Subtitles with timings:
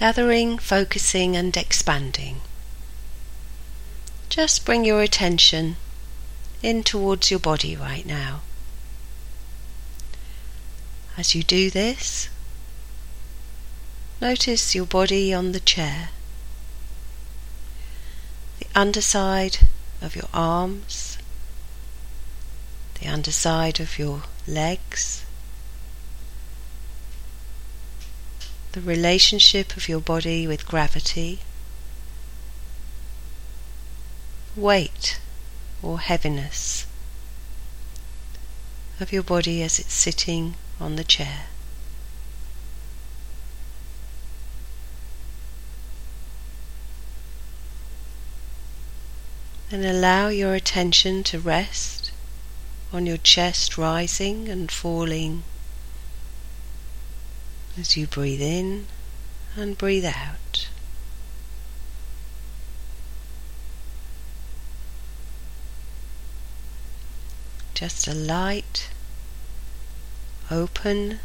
[0.00, 2.40] gathering, focusing, and expanding.
[4.30, 5.76] Just bring your attention
[6.62, 8.40] in towards your body right now.
[11.18, 12.30] As you do this,
[14.22, 16.08] notice your body on the chair,
[18.58, 19.68] the underside
[20.00, 21.18] of your arms,
[22.98, 25.24] the underside of your legs,
[28.72, 31.40] the relationship of your body with gravity,
[34.54, 35.18] weight
[35.82, 36.86] or heaviness
[39.00, 41.46] of your body as it's sitting on the chair.
[49.72, 52.10] And allow your attention to rest
[52.92, 55.44] on your chest rising and falling
[57.78, 58.86] as you breathe in
[59.56, 60.68] and breathe out.
[67.74, 68.90] Just a light,
[70.50, 71.20] open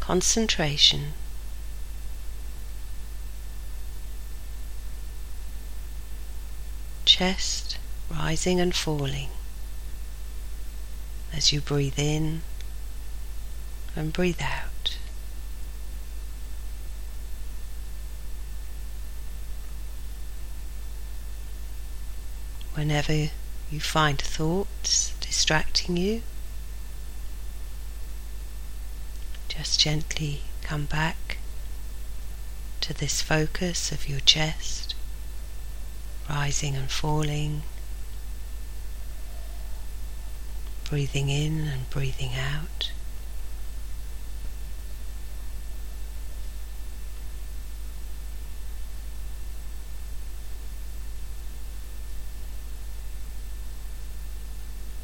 [0.00, 1.12] concentration.
[7.04, 7.78] Chest
[8.10, 9.28] rising and falling
[11.32, 12.42] as you breathe in
[13.94, 14.75] and breathe out.
[22.76, 23.30] Whenever
[23.70, 26.20] you find thoughts distracting you,
[29.48, 31.38] just gently come back
[32.82, 34.94] to this focus of your chest,
[36.28, 37.62] rising and falling,
[40.90, 42.90] breathing in and breathing out.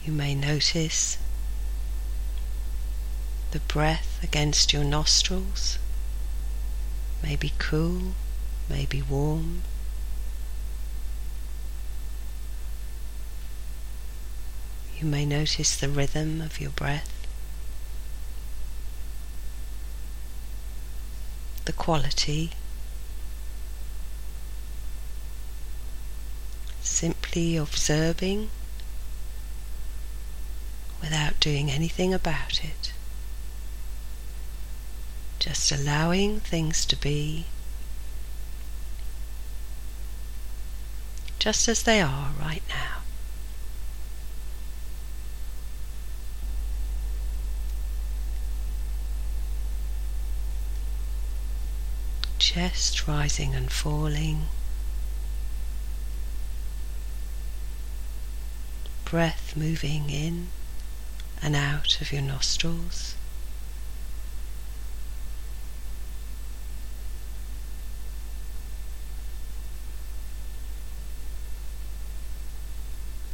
[0.05, 1.17] You may notice
[3.53, 5.79] the breath against your nostrils.
[7.23, 8.15] May be cool,
[8.69, 9.63] may be warm.
[14.99, 17.13] You may notice the rhythm of your breath,
[21.65, 22.51] the quality,
[26.83, 28.51] simply observing
[31.03, 32.93] without doing anything about it.
[35.41, 37.47] Just allowing things to be
[41.41, 42.99] just as they are right now.
[52.39, 54.43] Chest rising and falling.
[59.05, 60.47] Breath moving in
[61.43, 63.17] and out of your nostrils.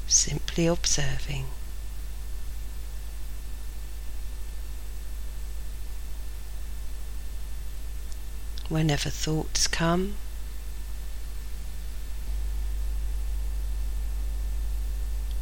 [0.07, 1.45] Simply observing.
[8.71, 10.15] Whenever thoughts come,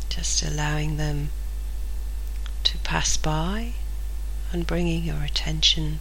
[0.09, 1.31] just allowing them
[2.87, 3.73] pass by
[4.53, 5.99] and bringing your attention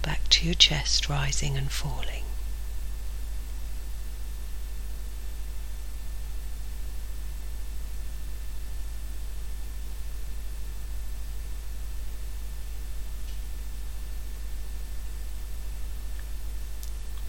[0.00, 2.24] back to your chest, rising and falling.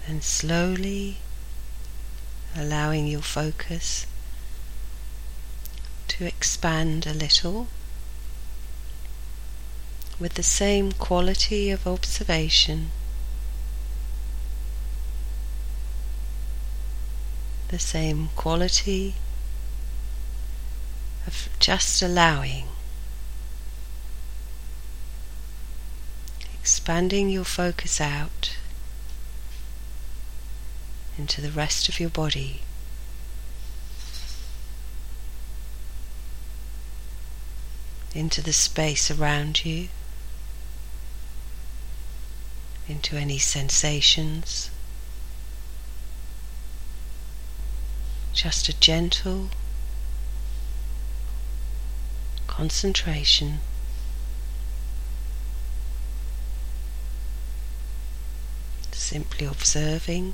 [0.08, 1.18] Then slowly
[2.56, 4.06] allowing your focus
[6.08, 7.68] to expand a little
[10.24, 12.92] with the same quality of observation,
[17.68, 19.16] the same quality
[21.28, 22.64] of just allowing,
[26.58, 28.56] expanding your focus out
[31.18, 32.62] into the rest of your body.
[38.16, 39.90] Into the space around you.
[42.88, 44.70] Into any sensations.
[48.34, 49.50] Just a gentle
[52.48, 53.60] concentration.
[59.14, 60.34] simply observing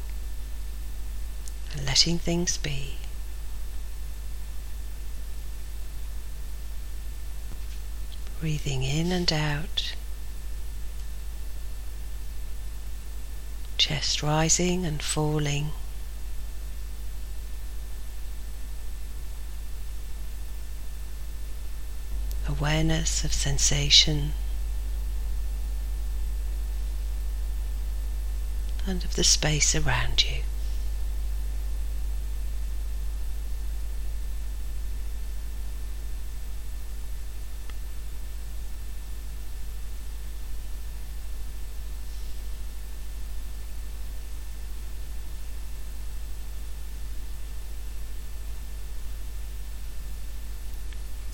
[1.73, 2.95] and letting things be.
[8.39, 9.95] Breathing in and out,
[13.89, 15.71] chest rising and falling.
[22.47, 24.33] Awareness of sensation
[28.85, 30.43] and of the space around you.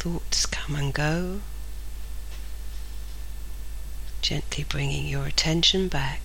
[0.06, 1.42] Thoughts come and go,
[4.22, 6.22] gently bringing your attention back.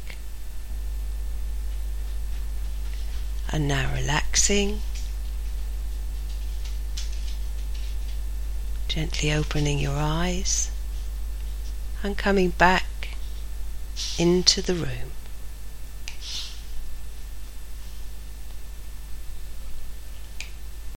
[3.48, 4.82] And now relaxing,
[8.86, 10.70] gently opening your eyes
[12.02, 13.16] and coming back
[14.18, 15.12] into the room.